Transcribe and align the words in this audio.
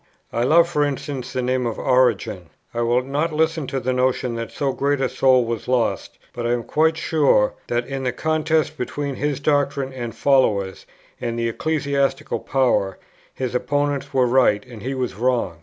I 0.33 0.41
love, 0.45 0.67
for 0.67 0.83
instance, 0.83 1.31
the 1.31 1.43
name 1.43 1.67
of 1.67 1.77
Origen: 1.77 2.49
I 2.73 2.81
will 2.81 3.03
not 3.03 3.31
listen 3.31 3.67
to 3.67 3.79
the 3.79 3.93
notion 3.93 4.33
that 4.33 4.51
so 4.51 4.73
great 4.73 4.99
a 4.99 5.07
soul 5.07 5.45
was 5.45 5.67
lost; 5.67 6.17
but 6.33 6.47
I 6.47 6.53
am 6.53 6.63
quite 6.63 6.97
sure 6.97 7.53
that, 7.67 7.85
in 7.85 8.01
the 8.03 8.11
contest 8.11 8.79
between 8.79 9.13
his 9.17 9.39
doctrine 9.39 9.93
and 9.93 10.15
followers 10.15 10.87
and 11.21 11.37
the 11.37 11.47
ecclesiastical 11.49 12.39
power, 12.39 12.97
his 13.31 13.53
opponents 13.53 14.11
were 14.11 14.25
right, 14.25 14.65
and 14.65 14.81
he 14.81 14.95
was 14.95 15.13
wrong. 15.13 15.59